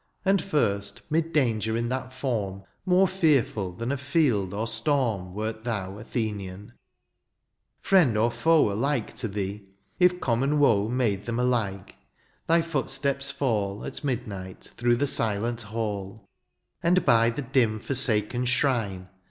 [0.25, 2.63] And first, 'mid danger in that form.
[2.87, 6.73] More fearful than of field or storm, Wert thou, Athenian:
[7.85, 9.67] firiend or foe Alike to thee,
[9.99, 11.97] if common woe Made them alike—
[12.47, 13.85] thy footsteps fell.
[13.85, 16.27] At midnight, through the silent hall;
[16.81, 19.07] And by the dim forsaken shrine.